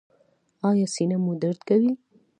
ایا 0.69 0.87
سینه 0.93 1.17
مو 1.23 1.33
درد 1.41 1.59
کوي؟ 1.69 1.91